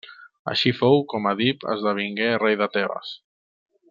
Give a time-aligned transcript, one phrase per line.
[0.51, 3.13] Així fou com Èdip esdevingué rei de Tebes.